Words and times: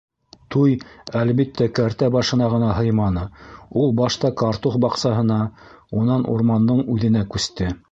Туй, 0.53 0.71
әлбиттә, 1.19 1.67
кәртә 1.79 2.09
башына 2.15 2.47
ғына 2.53 2.69
һыйманы, 2.77 3.27
ул 3.83 3.95
башта 4.01 4.33
картуф 4.43 4.81
баҡсаһына, 4.87 5.39
унан 6.01 6.29
урмандың 6.37 6.85
үҙенә 6.97 7.27
күсте. 7.37 7.73